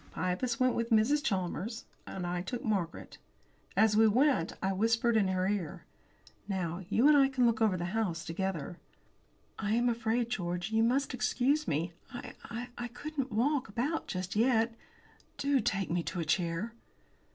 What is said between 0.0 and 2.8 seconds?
Pybus went with Mrs. Chalmers, I took